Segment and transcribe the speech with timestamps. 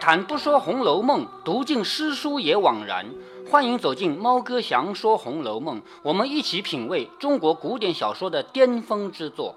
[0.00, 3.06] 谈不说《红楼梦》，读尽诗书也枉然。
[3.50, 9.56] 欢迎走进猫哥祥说《红楼梦》，我们一起品味中国古典小说的巅峰之作。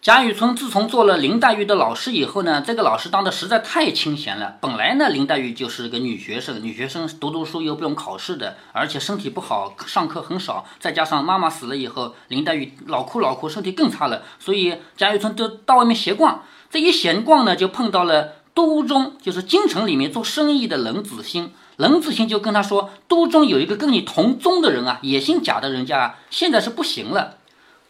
[0.00, 4.56] 贾雨村自从做了林黛玉的老师以后呢，这个老师当的实在太清闲了。
[4.60, 10.64] 本来呢，林黛玉就是个女学生，女学生读读书又不用考试的，而且身体不好，上课很少。
[10.78, 14.22] 再加上妈妈死了以后，林黛玉老哭老哭，身体更差了。
[14.38, 16.42] 所以贾雨村就到外面闲逛。
[16.70, 21.52] 这一闲逛呢，就碰到了都中，就是京城里面做生意的冷子兴。
[21.76, 27.34] 冷子兴就跟他说，都中有一个跟你同宗的人啊，也姓贾的人家啊，现在是不行了。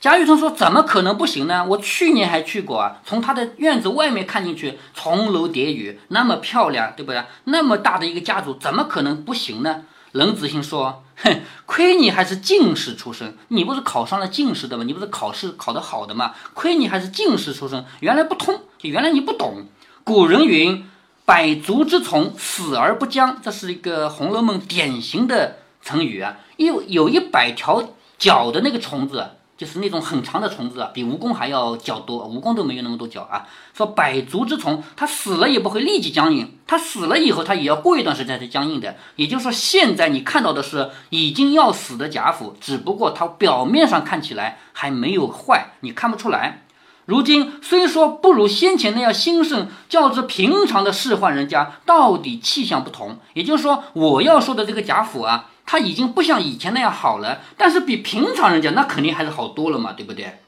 [0.00, 1.64] 贾雨村说：“怎么可能不行呢？
[1.68, 7.22] 我去年还去过啊，从他的院子外面看进去，重楼叠宇，那么漂亮，对不对？
[7.44, 14.82] 那么大的一个家族，怎么可能不行呢？”冷子兴说：“哼，亏你还是进士出身，你不是考上了进士的吗？
[14.82, 16.34] 你不是考试考得好的吗？
[16.54, 19.66] 亏你还是进士出身，原来不通，就原来你不懂。
[20.06, 20.84] 古人云
[21.26, 26.36] ：‘百足之虫，死而不僵’，这是一个《红楼梦》典型的成语啊。
[26.58, 27.82] 有有一百条
[28.16, 33.48] 脚的那个虫子。”就是那种很长的虫子啊，比蜈蚣还要脚多，蜈蚣都没有那么多脚啊。
[33.72, 38.94] 说百足之虫，它死了也不会立即僵硬，它死了以后，它也要过一段时间才僵硬的。
[39.16, 46.65] 也就是说，现在你看到的是已经要死的贾府，只不过它表面上看起来还没有坏，你看不出来。
[47.06, 53.18] 如今虽说不如先前那样兴盛，较之平常的世宦人家，到底气象不同。
[53.34, 55.50] 也就是说，我要说的这个贾府啊。
[55.68, 60.38] 他已经不像以前那样好了，但是比平常人家那肯定还是好多了嘛，对不对？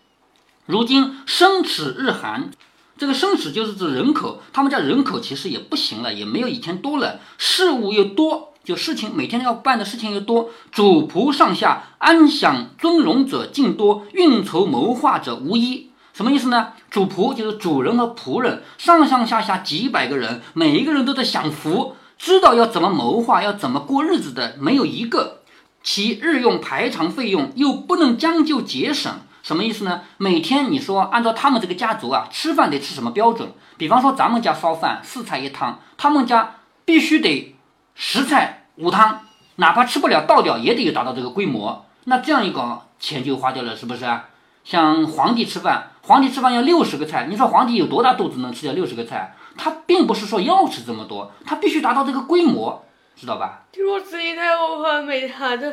[0.67, 2.53] 如今生齿日寒，
[2.97, 15.87] 这个生齿就是指人口，他们家人口其实也不行了，也没有以前多了，事务又多，就事情每天要办的事情又多，主仆上下安享尊荣者尽多，运筹谋划者无一。
[16.18, 16.73] 什么意思呢？
[16.90, 21.95] 主仆就是主人和仆人，上上下下几百个人，每一个人都在享福。
[22.18, 25.42] 知道要怎么谋划，要怎么过日子的没有一个，
[25.80, 29.12] 其日用排场费用又不能将就节省，
[29.45, 30.01] 什么意思呢？
[30.17, 33.52] 每天你说按照他们这个家族啊，吃饭得吃什么标准？
[33.77, 37.55] 比方说咱们家烧饭四菜一汤，他们家必须得
[37.95, 39.20] 十菜五汤，
[39.55, 41.86] 哪怕吃不了倒掉也得达到这个规模。
[42.06, 44.24] 那这样一搞，钱就花掉了，是不是啊？
[44.64, 49.35] 像皇帝吃饭，皇帝吃饭要六十个菜，你说皇帝有多大肚子能吃掉六十个菜？
[49.58, 52.83] 他并不是说要吃这么多，他必须达到这个规模，
[53.14, 53.64] 知道吧？
[53.70, 55.70] 听说慈禧太后和每餐的，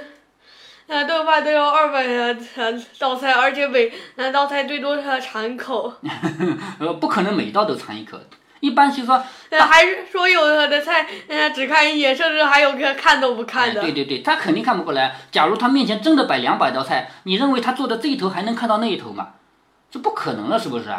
[0.88, 2.06] 呃顿饭都要二百
[3.00, 3.90] 道菜，而且每
[4.34, 5.94] 道菜最多尝一口。
[6.80, 8.18] 呃，不可能每道都尝一口，
[8.60, 13.80] 一般就说，还是说有的菜，呃，只看一眼，甚至还有个看都不看的。
[13.80, 15.16] 对对对，他肯定看不过来。
[15.32, 19.30] 假如他面前真的摆两百道菜，你认为他坐的这一头还能看到那一头吗？
[19.96, 20.94] 这不可能了，是不是？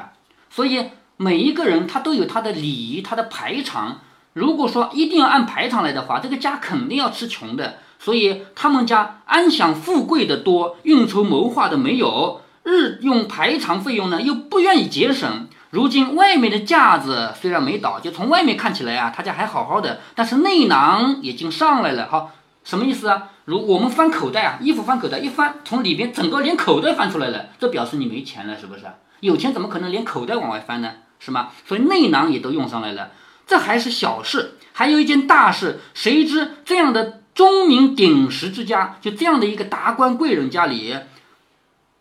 [0.48, 0.86] 所以。
[1.18, 4.00] 每一个人他都有他的礼仪，他的排场。
[4.34, 7.78] 如果说一定要按排场来的话，这个家肯定要吃穷的。
[7.98, 15.48] 所以他们家安享富贵的多，运筹谋划的没有，日用排场费用呢又不愿意节省。
[15.70, 22.08] 如今外面的架子虽然没倒，就从外面看起来啊，他家还好好的，但是内囊已经上来了。
[22.10, 22.32] 好，
[22.62, 23.28] 什么意思啊？
[23.46, 28.82] 如我们翻口袋啊，衣服翻口袋一翻，从里边整个连口袋翻出来了，这表示你没钱了，是不是？
[29.20, 30.92] 有钱怎么可能连口袋往外翻呢？
[31.20, 31.50] 是吗？
[31.64, 33.12] 所以内囊也都用上来了，
[33.46, 35.78] 这还是小事，还有一件大事。
[35.94, 40.96] 谁知这样的钟鸣鼎食之家，就这样的一个达官贵人家里，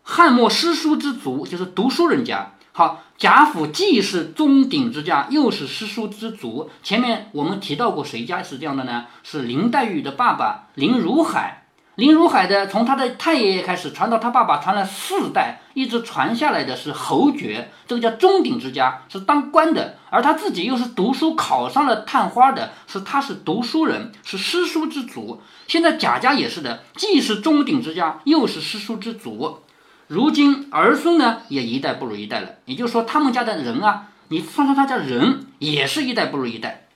[0.02, 2.54] 汉末诗书之族，就是读书人家。
[2.78, 6.68] 好，贾府既是中鼎之家，又是诗书之族。
[6.82, 9.06] 前面我们提到过，谁家是这样的呢？
[9.22, 11.68] 是林黛玉的爸爸林如海。
[11.94, 25.40] 林如海的，从他的太爷爷开始传到他爸爸，传了四代，一直传下来的是侯爵，这个叫中鼎之家，是当官的，而他自己又是读书考上了探花的，是他是读书人，是诗书之祖。
[25.66, 29.60] 现在贾家也是的，既是中鼎之家，又是诗书之祖。
[30.08, 32.50] 如今儿孙呢，也一代不如一代了。
[32.64, 36.86] 也就是说，他们家的人啊，你算算他家人，也是一代不如一代。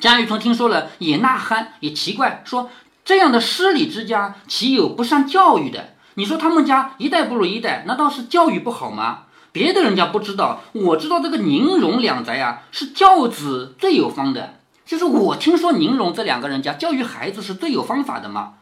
[0.00, 2.70] 贾雨村听说了，也呐喊，也奇怪，说。
[3.04, 5.90] 这样的失礼之家，岂有不善教育的？
[6.14, 9.26] 你说他们家一代不如一代，难道是教育不好吗？
[9.52, 14.54] 别的人家不知道，我知道这个宁荣两宅啊，是教子最有方的。
[14.84, 18.54] 就是我听说宁荣这两个人家教育孩子是最有方法的嘛。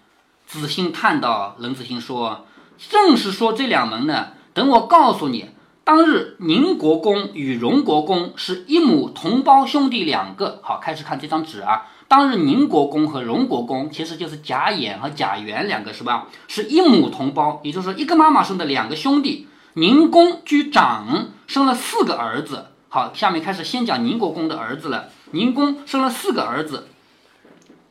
[0.47, 2.47] 子兴叹道：“冷子兴说，
[2.79, 4.29] 正是说这两门呢。
[4.53, 5.51] 等我告诉你，
[5.83, 10.61] 当日宁国公与荣国公是一母同胞兄弟两个。
[10.63, 16.27] 好，开始看这张纸啊。”当日宁国公和荣国公其实就是贾演和贾元两个是吧？
[16.47, 19.49] 是一母同胞，也就是说一个妈妈生的两个兄弟。
[19.73, 22.67] 宁公居长，生了四个儿子。
[22.89, 25.09] 好，下面开始先讲宁国公的儿子了。
[25.33, 26.89] 宁公生了四个儿子。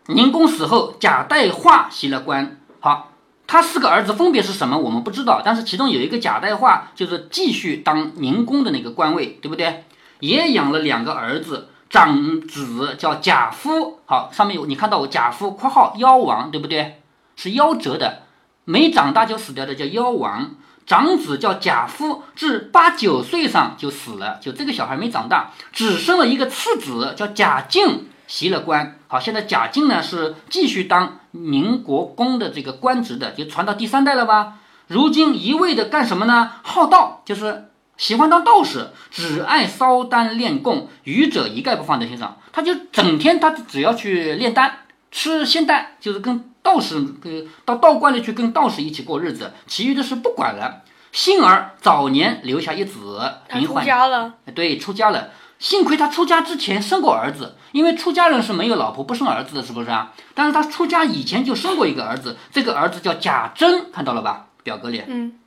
[0.08, 2.62] 宁公死后，贾代化袭了官。
[2.80, 3.13] 好，
[3.54, 4.76] 他四个儿子分别是什么？
[4.76, 5.40] 我们不知道。
[5.46, 9.84] 但是其中有一个贾代化，就是继续当宁公的那个官位，对不对？
[10.22, 14.00] 也养了两个儿子，长子叫贾夫。
[14.08, 17.00] 好，上面有你看到我贾夫（括号夭亡），对不对？
[17.36, 18.24] 是夭折的，
[18.66, 20.56] 没长大就死掉的叫夭亡。
[20.88, 28.98] 长子叫贾夫，至八九岁上就死了，就这个小孩没长大，只生了一个次子叫贾敬，袭了官。
[29.08, 34.54] 好，现在贾敬呢是继续当宁国公的这个官职的，就传到第三代了吧？
[34.88, 36.54] 如今一味的干什么呢？
[36.64, 37.66] 好道，就是
[37.96, 42.40] 喜欢当道士，只爱烧丹炼供，愚者一概不放在心上。
[42.52, 44.80] 他就整天他只要去炼丹，
[45.12, 46.50] 吃仙丹，就是跟。
[46.64, 50.82] 道士呃到道观里去跟道士一起过日子，其余的事不管了。
[51.12, 53.20] 幸而早年留下一子，
[53.50, 54.36] 他出家了。
[54.56, 55.28] 对，出家了。
[55.64, 60.12] 幸亏他出家之前生过儿子，因为出家人是没有老婆不生儿子的，是不是啊？
[60.34, 64.48] 但是他出家以前就生过一个儿子，这个儿子叫贾珍，看到了吧？
[64.62, 65.02] 表格里。
[65.08, 65.40] 嗯。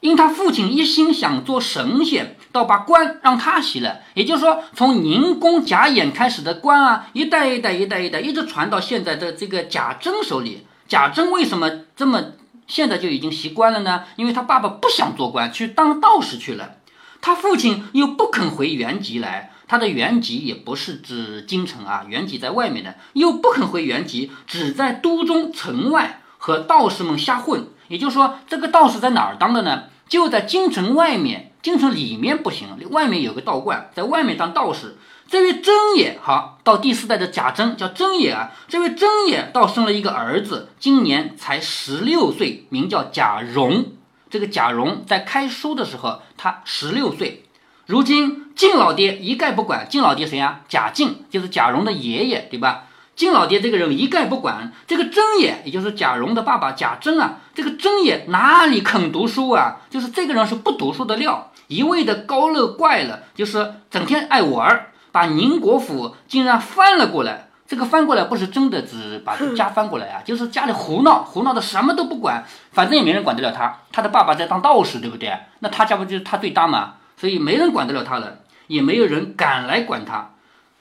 [0.00, 4.00] 因他父亲一心想做神仙，倒把官让他袭了。
[4.14, 10.66] 也就是说，从宁公贾演开始的官啊，一代一代一代一代，一直传到现在的这个贾珍手里。
[10.88, 12.32] 贾珍为什么这么
[12.66, 14.02] 现在就已经习官了呢？
[14.16, 16.72] 因为他爸爸不想做官，去当道士去了。
[17.20, 27.68] 他父亲又不肯回原籍来，他的原籍也不是指京城啊，原籍在外面的，又不肯回原籍，只在都中城外和道士们瞎混。
[27.88, 29.84] 也就是说，这个道士在哪儿当的呢？
[30.08, 34.96] 就在京城外面，京城里面不行，外面有个道观，在外面当道士。
[35.30, 38.50] 这位真也好，到第四代的贾珍叫真也啊。
[38.66, 43.84] 这位真也倒生了一个儿子，今年才十六岁，名叫贾蓉。
[44.30, 47.44] 这个贾蓉在开书的时候，他十六岁。
[47.86, 50.60] 如今晋老爹一概不管，晋老爹谁啊？
[50.68, 52.84] 贾靖，就是贾蓉的爷爷，对吧？
[53.16, 59.78] 金老爹这个人一概不管，这个真也，也就是贾蓉的爸爸贾珍啊，这个真也哪里肯读书啊？
[59.90, 67.47] 就是这个人是不读书的料，一味的高乐怪了，就是整天爱玩，把宁国府竟然翻了过来。
[67.68, 73.80] 这个翻过来不是真的只把家翻过来啊，就是家里胡闹，胡闹的什么都不管，反正也没人管得了他。
[73.92, 75.38] 他的爸爸在当道士，对不对？
[75.60, 76.94] 那他家不就是他最大嘛？
[77.16, 80.30] 所以没人管得了他了，也没有人敢来管他。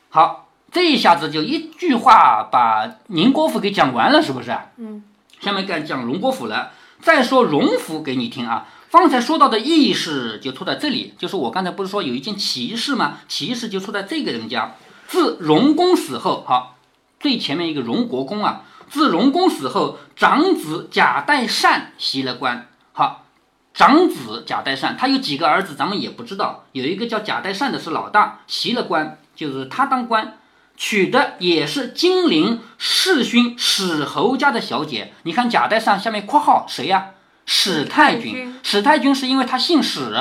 [0.10, 0.46] 好。
[0.70, 4.54] 这一下子就一句话把宁国府给讲完了，是不是？
[4.76, 5.02] 嗯。
[5.40, 6.72] 下面该讲荣国府了。
[7.02, 8.68] 再说荣府给你听啊。
[8.90, 13.20] 方才说到的轶事就出在这里，就是我刚才不是说有一件奇事吗？
[13.30, 14.76] 奇事就出在这个人家。
[15.08, 16.76] 自荣公死后，好，
[17.20, 18.64] 最前面一个荣国公啊。
[18.90, 22.70] 自荣公死后，长子贾代善袭了官。
[22.94, 23.26] 好，
[23.74, 26.64] 长子贾代善，他有几个儿子，咱们也不知道。
[26.72, 30.38] 有一个叫贾代善的是老大，袭了官，就是他当官。
[30.78, 37.08] 娶的也是金陵世勋史侯家的小姐，你看贾代善下面括号谁呀？
[37.46, 38.58] 史太君。
[38.64, 40.16] 史太君是因为他姓史，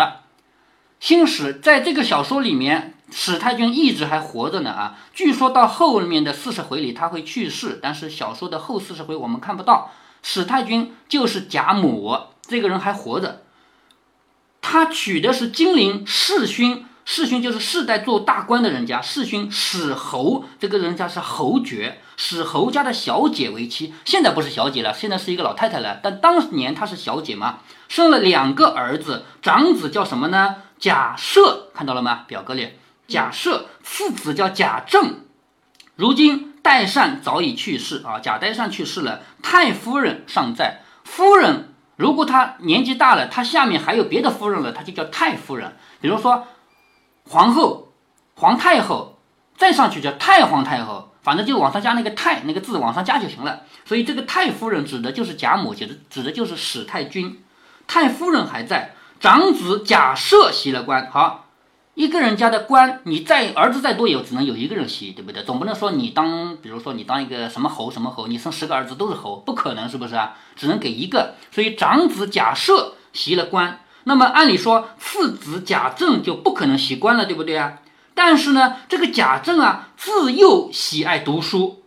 [0.99, 4.99] 姓史，在这个小说里面，史太君一直还活着呢啊。
[5.15, 9.91] 据说到后面的四十回里他会去世，但是小说的后四十回我们看不到。
[10.23, 13.41] 史太君就是贾母，这个人还活着。
[14.61, 16.85] 他娶的是金陵世勋。
[17.07, 26.01] 世勋就是世代做大官的人家，世勋史侯这个人家是侯爵，史侯家的小姐为妻，现在不是小姐了，现在是一个老太太了。
[26.03, 30.57] 但当年她是小姐嘛，生了两个儿子，长子叫什么呢？
[30.81, 32.25] 贾赦，看到了吗？
[32.27, 32.73] 表格里，
[33.07, 35.21] 贾赦，次子叫贾政。
[35.95, 40.83] 如今代善早已去世啊，贾代善去世了，太夫人尚在。
[41.05, 45.77] 夫人如果她年纪大了，她下面还有别的夫人了，她就叫太夫人。
[46.01, 46.47] 比如说。
[47.29, 47.93] 皇后、
[48.37, 49.19] 皇太后，
[49.57, 53.63] 再上去叫太皇太后，反正就往上加那个“太”那个字往上加就行了。
[53.85, 57.43] 所以这个太夫人指的就是贾母，指的指的就是史太君。
[57.89, 61.11] 太夫人还在，长子贾赦袭了官。
[61.11, 61.46] 好，
[61.97, 65.43] 一个人家的官，你再儿子再多，也只能有一个人袭，对不对？
[65.43, 70.35] 总不能说你当，比如说你当一个什么侯什么侯，你生十个儿子都是侯，不可能，是不是啊？
[70.55, 71.37] 只能给一个。
[71.51, 73.81] 所以长子贾赦袭了官。
[74.05, 77.79] 那么按理说，次子贾政就不可能习官了，对不对啊？
[78.15, 81.83] 但是呢，这个贾政啊，自幼喜爱读书，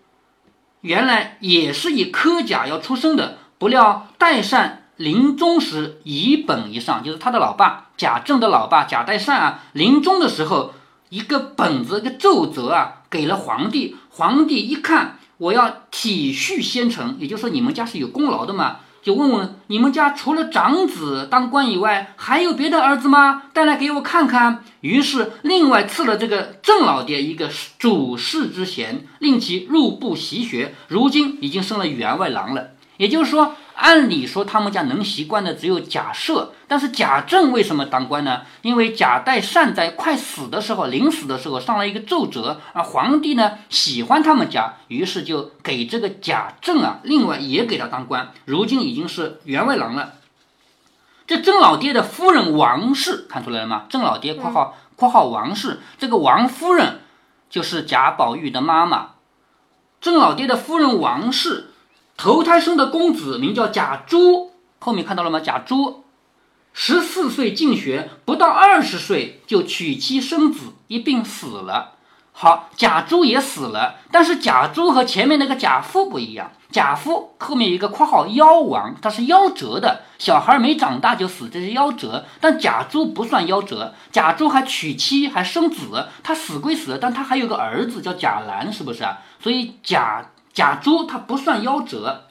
[0.81, 3.37] 原来也是以科甲要出身的。
[3.59, 10.73] 不料代善临终时遗本一上，就是他的老爸贾政的老爸贾代善啊，临终的时候
[11.07, 13.95] 一个本子一个奏折啊，给了皇帝。
[14.09, 18.79] 皇帝一看，我要体恤先臣，也就是说你们家是有功劳的嘛。
[19.01, 23.43] 就问问你们家除了长子当官以外，还有别的儿子吗？
[23.53, 24.65] 带来给我看看。
[24.81, 30.75] 于是另外赐了这个郑老爹一个主事之衔，令其入部习学。
[30.89, 32.71] 如今已经升了员外郎了。
[32.97, 38.41] 也就是说，按理说他们家能习惯的只有贾赦，但是贾政为什么当官呢？
[38.61, 50.15] 因为贾代善在快死的时候，临死的时候上了一个奏折啊，皇帝呢喜欢他们家，于是就给这个贾政啊，另外也给他当官，如今已经是员外郎了。
[51.25, 53.85] 这郑老爹的夫人王氏看出来了吗？
[53.87, 56.99] 郑老爹（括号括号王氏）这个王夫人
[57.49, 59.11] 就是贾宝玉的妈妈。
[60.01, 61.67] 郑老爹的夫人王氏。
[62.19, 65.39] 投胎生的公子名叫贾珠，后面看到了吗？
[65.39, 66.03] 贾珠
[66.73, 71.93] 十四岁进学，不到二十岁就娶妻生子，一并死了。
[72.33, 76.51] 好，贾珠也死了，但是贾珠和前面那个贾父不一样。
[76.73, 82.25] 贾父后面一个括号夭亡，他是夭折的，小孩没长大就死，这是夭折。
[82.41, 89.19] 但贾珠不算夭折，贾珠还娶妻还生子，他死归死了，但他还有个儿子叫贾兰，是不是啊？
[89.41, 90.31] 所以贾。
[90.59, 92.25] 贾珠他不算夭折，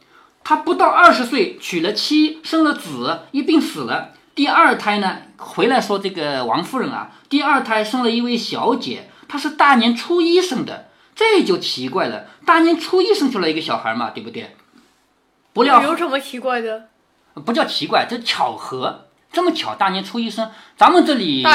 [0.44, 4.10] 他不到二十岁娶了妻，生了子，一病死了。
[4.34, 12.26] 第二胎呢，回来说这个王夫人啊，第二胎生了一位小姐，她是大年初一生的，这就奇怪了。
[12.44, 14.54] 大年初一生出来一个小孩嘛，对不对？
[15.54, 16.88] 不料有什么奇怪的？
[17.46, 20.50] 不叫奇怪，这巧合，这么巧，大年初一生。
[20.76, 21.52] 咱们这里大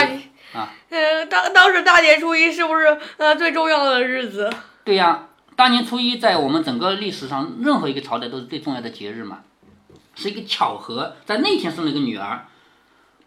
[0.59, 4.51] 啊，呃，当当时大年初一是不是呃最重要的日子？
[4.83, 5.27] 对呀。
[5.55, 9.39] 大年初一在我们整个历史上，任何一个朝代都是最重要的节日嘛，
[10.15, 12.47] 是一个巧合，在那天生了一个女儿，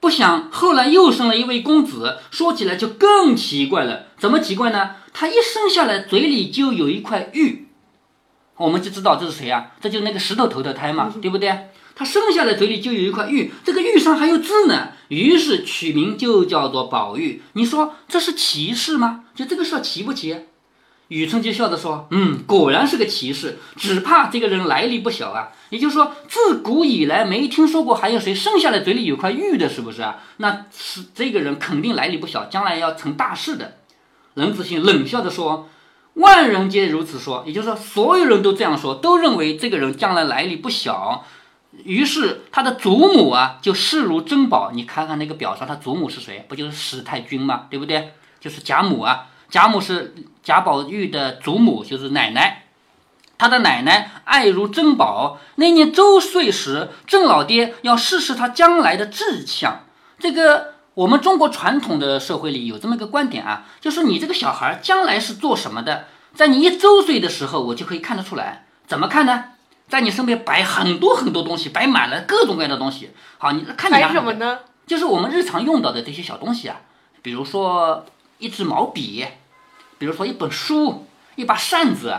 [0.01, 4.07] 不想后来又生了一位公子，说起来就更奇怪了。
[4.19, 4.97] 怎么奇怪呢？
[5.13, 7.69] 他一生下来嘴里就有一块玉，
[8.57, 9.73] 我们就知道这是谁啊？
[9.81, 11.69] 这就是那个石头投的胎嘛，对不对？
[11.95, 17.41] 他生下来嘴里就有一块玉，这个玉上还有字呢，于是取名就叫做宝玉。
[17.55, 19.25] 你说这是奇事吗？
[19.35, 20.37] 就这个事儿奇不奇？
[21.09, 25.51] 雨村就笑着说：“嗯，果然是个奇事，只怕这个人来历不小啊。
[25.71, 30.19] 也就是说，自古以来没听说过还有谁生下来嘴里有块玉的，是不是啊？
[30.39, 33.77] 那是这个人肯定来历不小，将来要成大事的。”
[34.35, 35.69] 冷子兴冷笑着说
[36.15, 41.25] ：“万人皆如此说，也就是说，所有人都这样说，都认为这个人将来来历不小。
[41.85, 44.73] 于是他的祖母啊，就视如珍宝。
[44.73, 46.45] 你看看那个表上，他祖母是谁？
[46.49, 47.67] 不就是史太君吗？
[47.71, 48.13] 对不对？
[48.41, 52.65] 就是贾母啊。”贾母是贾宝玉的祖母，就是奶奶。
[53.39, 55.39] 他的奶奶爱如珍宝。
[55.57, 59.85] 那年周岁时，郑老爹要试试他将来的志向。
[60.19, 68.65] 这个我们中国传统的社会里有这么一个观点啊，就是你这个小孩将来是做什么的，在你一周岁的时候，我就可以看得出来。
[68.87, 69.45] 怎么看呢？
[69.87, 73.11] 在你身边摆很多很多东西，摆满了各种各样的东西。
[73.37, 74.61] 好，你看你拿什么呢？
[74.87, 76.81] 就是我们日常用到的这些小东西啊，
[77.21, 78.07] 比如说。
[78.39, 79.27] 一支毛笔，
[79.99, 82.15] 比如说一本书，一把扇子。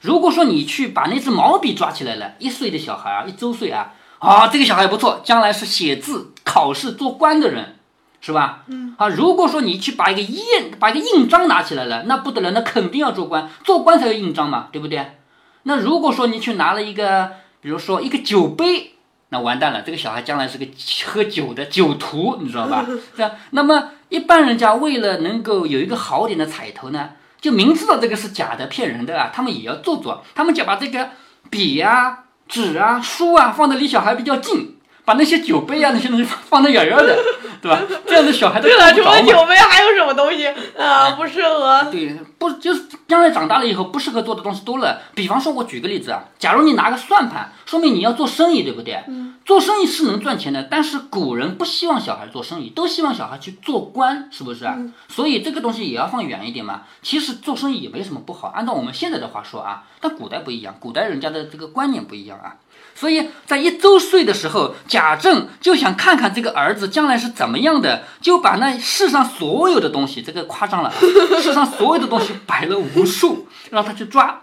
[0.00, 7.76] 如果说你去把那支毛笔抓起来了，一岁的小孩啊，一周岁啊，啊，这个小孩不错，将来是写字、考试、做官的人，
[8.20, 8.64] 是吧？
[8.68, 8.94] 嗯。
[8.96, 15.16] 啊，如果说你去把一个印，把一个印章拿起来了，那不得了，那肯定要做官，做官才有印章嘛，对不对？
[15.64, 18.94] 那如果说你去拿了一个，比如说一个酒杯。
[19.30, 20.66] 那完蛋了，这个小孩将来是个
[21.06, 22.84] 喝酒的酒徒，你知道吧？
[23.14, 23.32] 是吧？
[23.50, 31.10] 那么一般人家为了能够有一个好点的彩头呢，就明知道这个是假的、骗人的啊，他们也要做做，他们就把这个
[31.50, 34.77] 笔啊、纸啊、书啊放的离小孩比较近。
[35.08, 37.18] 把那些酒杯啊那些东西放得远远的，
[37.62, 37.80] 对吧？
[38.06, 40.46] 这样的小孩都看不着除了酒杯还有什么东西
[40.76, 41.88] 啊不适合？
[41.90, 45.00] 对，不就是将来长大了以后不适合做的东西多了。
[45.14, 49.02] 比方说，我举个例子啊，假如你拿个算盘，说明你要做生意，对不对？
[49.08, 49.36] 嗯。
[49.46, 54.76] 做生意是能赚钱的，但是古人不希望小孩做生意，都希望小孩去做官，是不是啊？
[55.08, 56.82] 所以这个东西也要放远一点嘛。
[57.00, 62.56] 其实做生意也没什么不好，按照我们现在的话说啊，但古代不一样，古代人家的这个观念不一样啊。
[62.98, 70.92] 所以在一周岁的时候，贾政就想看看这个儿子将来是怎么样的，就把那世上所有的东西，这个夸张了，
[71.40, 74.40] 世上所有的东西摆了无数，让他去抓。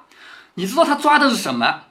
[0.54, 1.82] 你知道他抓的是什么？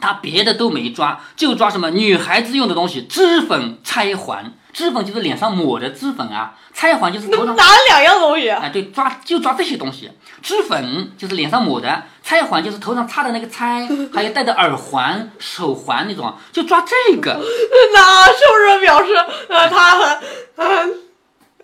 [0.00, 4.54] 他别的都没抓，就抓什么女孩子用的东西，脂粉、钗环。
[4.78, 8.48] 脂粉就是脸上抹的脂粉啊，钗环就是头上哪两样东西。
[8.48, 10.08] 哎，对，抓就抓这些东西。
[10.40, 17.32] 脂粉就是脸上抹的，钗环就是头上插的那个钗， 还有戴的耳环、手环那种，就抓这个。
[17.92, 19.16] 那是不是表示
[19.48, 20.94] 呃他很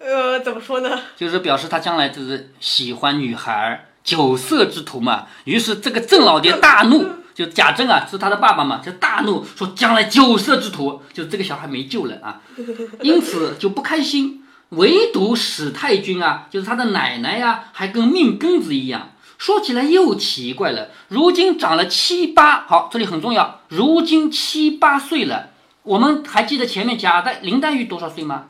[0.00, 0.98] 呃怎么说呢？
[1.16, 5.26] 就是表示他将来就是喜欢女孩，酒色之徒嘛。
[5.44, 7.08] 于是这个郑老爹大怒。
[7.34, 12.40] 就贾政啊，是他的爸爸嘛，就大怒说将来九色之徒，就这个小孩没救了啊，
[13.02, 14.42] 因此就不开心。
[14.70, 19.10] 唯独史太君啊，就是他的奶奶呀，还跟命根子一样。
[19.36, 25.50] 说起来又奇怪了，如今长了七八，好，这里很重要，如今七八岁了。
[25.82, 28.46] 我们还记得前面贾代林黛玉多少岁吗？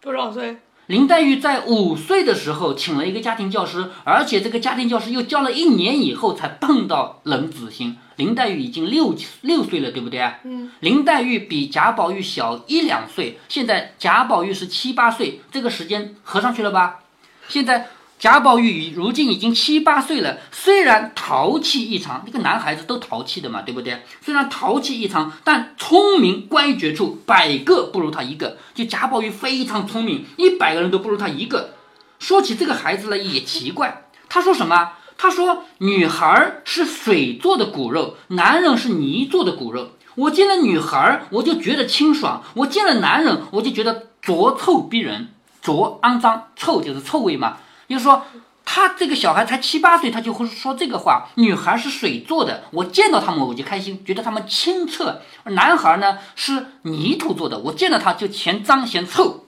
[0.00, 0.58] 多少岁？
[0.86, 7.96] 林黛玉在五岁的时候请了一个家庭教师，而且这个家庭教师又教了一年以后才碰到冷子兴。
[8.16, 10.70] 林黛玉已经六六岁了，对不对嗯。
[10.80, 17.00] 林黛玉比贾宝玉小一两岁，现在贾宝玉是七八岁，这个时间合上去了吧？
[17.48, 17.88] 现在。
[18.18, 24.02] 贾宝玉如今已经七八岁了，虽然淘气异常，这个男孩子都淘气的嘛，对不对？
[24.22, 28.56] 虽然淘气异常，但聪明乖觉处，百个不如他一个。
[28.74, 31.74] 就贾宝玉非常聪明，一百个人都不如他一个。
[32.18, 34.92] 说起这个孩子来也奇怪，他说什么？
[35.18, 39.90] 他说女孩是水做的骨肉，男人是泥做的骨肉。
[40.14, 45.28] 我见了女孩，我就觉得清爽；我见了男人，我就觉得浊臭逼人，
[45.60, 47.58] 浊肮脏，臭就是臭味嘛。
[47.88, 48.22] 就是说，
[48.64, 51.28] 他这个小孩才七八岁，他就会说这个话。
[51.34, 59.44] 女孩是水做的，我见到他们我就开心，觉得他们清澈；男孩呢是泥土做的，我见到他就嫌脏嫌臭。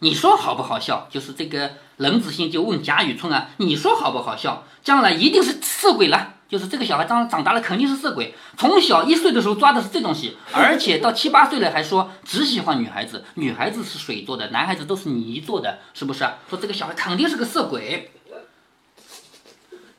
[0.00, 1.06] 你说好不好笑？
[1.10, 4.64] 就是这个冷子兴就问贾雨村啊，你说好不好笑？
[4.82, 6.34] 将来一定是色鬼了。
[6.48, 16.28] 就是这个小孩长长大了肯定是色鬼，从小一岁的时候抓的是这东西，而且到七八岁了还说只喜欢女孩子，女孩子是水做的，男孩子都是泥做的，是不是？
[16.48, 18.10] 说这个小孩肯定是个色鬼。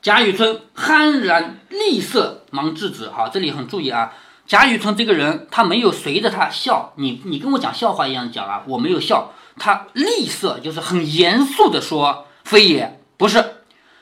[0.01, 3.09] 贾雨村酣然厉色，忙制止。
[3.09, 4.11] 好，这里很注意啊，
[4.45, 13.57] 贾雨村这个人他没有随着他笑，你你跟我讲笑话一样讲啊，我没有笑，他厉色就是很严肃的说，非也不是。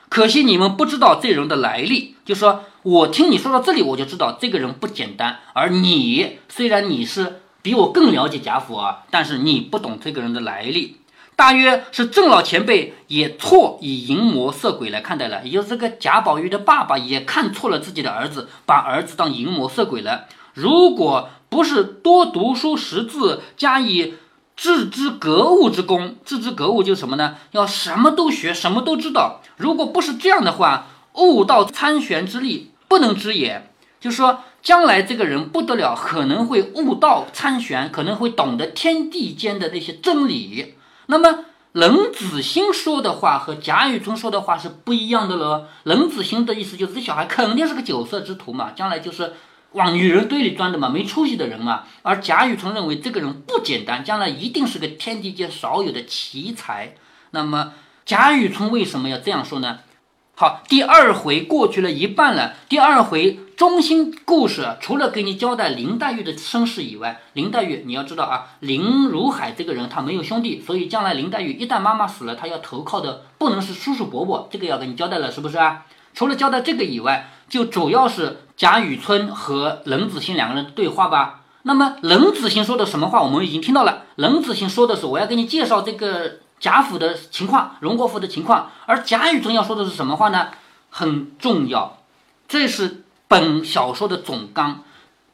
[0.08, 5.38] 可惜你们不知道这人的来历，就说我听你说到这里，我就知道这个人不简单。
[5.52, 10.96] 而你虽然你是比我更了解贾府啊，但是你不懂这个人的来历。
[11.36, 20.24] 大约是郑老前辈也错以淫魔色鬼来看待了，也就是这个贾宝玉的爸爸也看错了自己的儿子，把儿子当淫魔色鬼了。
[20.54, 24.14] 如果不是多读书识字，加以。
[24.60, 27.36] 置之格物之功，置之格物就是什么呢？
[27.52, 29.40] 要什么都学，什么都知道。
[29.56, 33.70] 如果不是这样的话，悟道参玄之力不能知也。
[34.00, 40.74] 就是说，将来这个人不得了，可能会悟道参玄，可能会懂得天地间的那些真理。
[41.06, 45.68] 那么，冷子兴说的话和贾雨村说的话是不一样的了。
[45.84, 49.32] 冷子兴的意思就是，这小孩肯定是个酒色之徒嘛，将来就是。
[49.72, 51.84] 往女人堆里钻的嘛，没出息的人嘛。
[52.02, 56.94] 而贾雨村认为这个人不简单，将来一定是个天地间少有的奇才。
[57.30, 57.72] 那么
[58.04, 59.80] 贾雨村为什么要这样说呢？
[60.34, 62.54] 好，第二回过去了一半了。
[62.66, 75.84] 第二回中心故事除了给你交代林黛玉的身世以外，林黛玉你要知道啊，林如海这个人他没有兄弟，所以将来林黛玉一旦妈妈死了，他要投靠的不能是叔叔伯伯，这个要给你交代了，是不是啊？
[76.14, 81.40] 除了交代这个以外，就主要是贾雨村和冷子兴两个人对话吧。
[81.62, 84.04] 那么冷子兴说的什么话，我们已经听到了。
[84.16, 88.70] 冷子兴说的是我要给你介绍这个贾府的情况，荣国府的情况。
[88.86, 90.48] 而贾雨村要说的是什么话呢？
[90.88, 91.98] 很重要，
[92.48, 94.82] 这是本小说的总纲。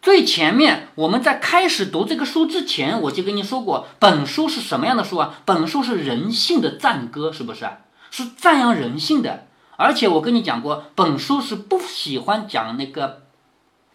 [0.03, 5.35] 最前面我们在开始读这个书之前，我就跟你说过，本书是什么样的书啊？
[5.45, 7.69] 本书是人性的赞歌，是不是？
[8.11, 9.47] 是赞扬人性的。
[9.77, 13.23] 而且我跟你讲过，本书是不喜欢讲那个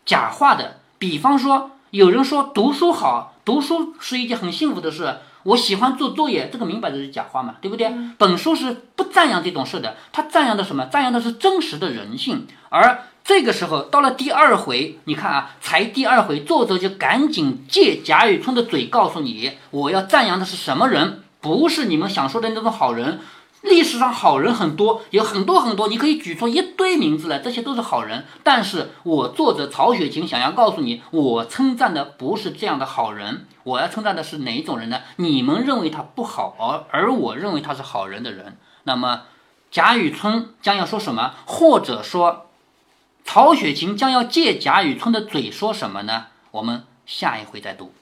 [0.05, 0.77] 假话的。
[0.97, 5.17] 比方说，有人说读书好，读书是一件很幸福的事。
[5.43, 7.91] 我喜欢做作业，这个明摆着是假话嘛，对不对？
[8.19, 10.85] 本书是不赞扬这种事的，它赞扬的什么？
[10.85, 12.45] 赞扬的是真实的人性。
[12.69, 21.23] 而这个时候到了第二回，你看啊，才第二回，作者就赶紧借贾雨村的嘴告诉你，我要赞扬的是什么人？
[21.39, 23.19] 不是你们想说的那种好人。
[23.61, 28.25] 历史上好人很多，有很多很多，你可以举出一堆名字来，这些都是好人。
[28.43, 35.01] 但是我作者曹雪芹想要告诉你，我称赞的不是这样的好人，我要称赞的是哪一种人呢？
[35.17, 38.57] 你们认为他不好，而而我认为他是好人的人。
[38.83, 39.21] 那么
[39.69, 42.47] 贾雨村将要说什么，或者说
[43.23, 46.25] 曹雪芹将要借贾雨村的嘴说什么呢？
[46.49, 47.93] 我们下一回再读。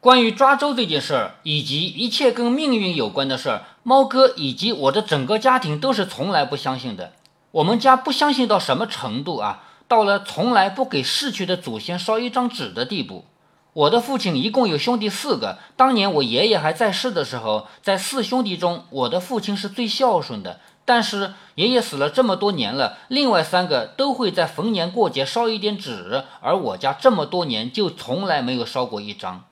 [0.00, 7.12] 关于抓周这件事儿，以及一切跟命运有关的事儿，猫哥以及我的整个家庭都是从来不相信的。
[7.50, 9.62] 我们家不相信到什么程度啊？
[9.86, 13.26] 到了从来不给逝去的祖先烧一张纸的地步。
[13.74, 20.60] 我的父亲一共有兄弟四个，当年我爷爷还在世的时候，在四兄弟中，我的父亲是最孝顺的。
[20.86, 29.44] 但是爷爷死了这么多年了，另外三个都会在逢年过节烧一点纸，而我家这么多年就从来没有烧过一张。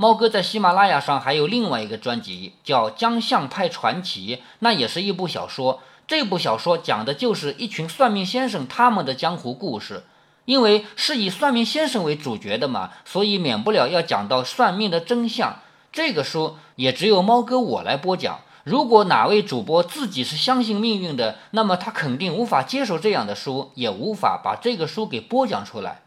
[0.00, 5.80] 猫哥在喜马拉雅上还有另外一个专辑，叫《江相派传奇》，那也是一部小说。
[6.06, 10.04] 这部小说讲的就是一群算命先生他们的江湖故事。
[10.44, 15.58] 因为是以算命先生为主角的嘛，所以免不了要讲到算命的真相。
[15.92, 18.38] 这个书也只有猫哥我来播讲。
[18.62, 26.02] 如果哪位主播自己是相信命运的，那么他肯定无法接受这样的书，也无法把这个书给播讲出来。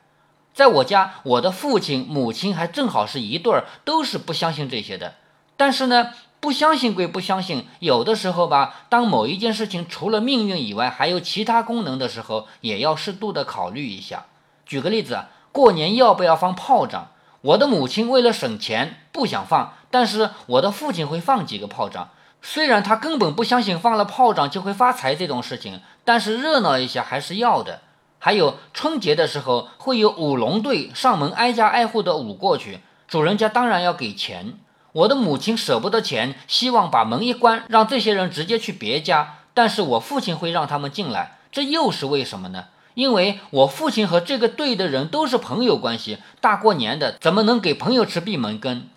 [0.53, 5.15] 在我家，我的父亲、母亲还正好是一对儿，都是不相信这些的。
[5.55, 14.25] 但是呢，不相信归不相信，有的时候吧，当某一件事情除了命运以外还有其他功能的时候，也要适度的考虑一下。
[14.65, 17.07] 举个例子，过年要不要放炮仗？
[17.41, 22.09] 我的母亲为了省钱不想放，但是我的父亲会放几个炮仗。
[22.41, 27.81] 虽然他根本不相信放了炮仗就会发财这种事情，但是热闹一下还是要的。
[28.23, 34.59] 还有春节的时候会有舞龙队上门挨家挨户的舞过去，主人家当然要给钱。
[34.93, 42.65] 我的母亲舍不得钱，希望把门一关，让这些人直接去别家，但是我父亲会让他们进来，这又是为什么呢？
[42.93, 48.87] 因为我父亲和这个队的人都是朋友关系，大过年的怎么能给朋友吃闭门羹？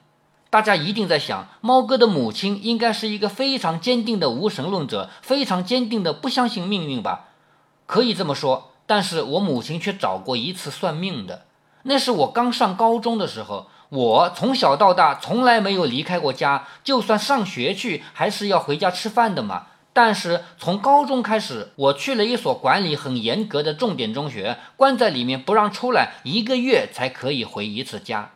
[0.51, 7.29] 大家一定在想，猫哥的母亲应该是一个非常坚定的无神论者，非常坚定的不相信命运吧？
[7.87, 11.47] 可以这么说，但是我母亲却找过一次算命的，
[11.85, 13.67] 那是我刚上高中的时候。
[13.91, 19.67] 我从小到大从来没有离开过家，就算上学去，还是要回家吃饭的嘛。
[19.93, 28.33] 但是从高中开始，我去了一所管理很严格的重点中学，关在里面不让出来，一个月才可以回一次家。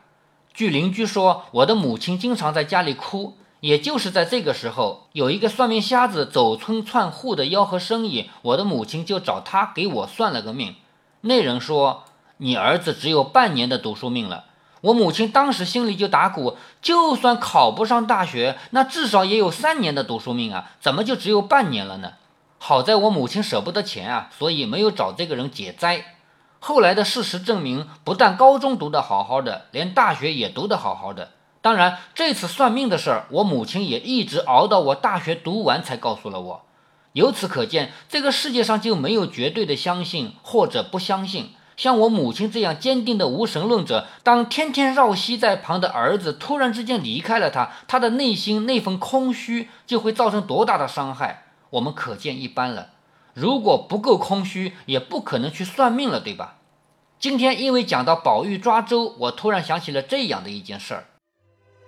[0.55, 3.37] 据邻居说，我的母亲经常在家里哭。
[3.61, 10.77] 也就是在这个时候，有一个算命瞎子走村串户的吆喝生意，我的母亲就找他给我算了个命。
[11.23, 12.05] 那人说
[12.39, 14.45] ：“你儿子只有半年的读书命了。”
[14.83, 22.13] 我母亲当时心里就打鼓，就算考不上大学，那至少也有三年的读书命啊，怎么就只有半年了呢？
[22.59, 26.15] 好在我母亲舍不得钱啊，所以没有找这个人解灾。
[26.61, 31.31] 后来的事实证明，不但高中读得好好的，连大学也读得好好的。
[31.61, 36.63] 当然，这次算命的事儿，我母亲也一直熬到我大学读完才告诉了我。
[37.15, 41.51] 由此可见，这个世界上就没有绝对的相信或者不相信。
[41.77, 52.91] 像我母亲这样坚定的无神论者，当天天绕膝在旁的儿子突然之间离开了他，他的内心那份空虚就会造成多大的伤害，我们可见一斑了。
[53.35, 56.57] 如果不够空虚，也不可能去算命了，对吧？
[57.21, 61.05] 今天因为讲到宝玉抓周，我突然想起了这样的一件事儿。